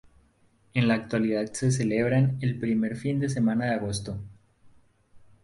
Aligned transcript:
En 0.73 0.87
la 0.87 0.95
actualidad 0.95 1.53
se 1.53 1.69
celebran 1.71 2.39
el 2.41 2.57
primer 2.57 2.95
fin 2.95 3.19
de 3.19 3.29
semana 3.29 3.65
de 3.65 3.73
Agosto. 3.75 4.17